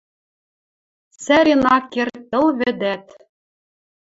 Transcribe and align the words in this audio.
Цӓрен 1.23 1.61
ак 1.75 1.83
керд 1.93 2.15
тыл-вӹдӓт. 2.29 3.05